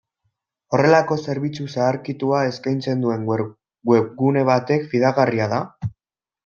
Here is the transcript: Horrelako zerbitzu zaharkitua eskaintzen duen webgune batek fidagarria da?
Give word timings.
Horrelako 0.77 1.17
zerbitzu 1.25 1.65
zaharkitua 1.75 2.41
eskaintzen 2.53 3.07
duen 3.07 3.31
webgune 3.93 4.49
batek 4.53 4.93
fidagarria 4.95 5.55
da? 5.55 5.67